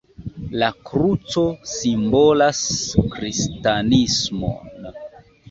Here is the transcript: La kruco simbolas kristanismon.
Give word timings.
La 0.61 0.69
kruco 0.87 1.43
simbolas 1.73 2.63
kristanismon. 3.13 4.91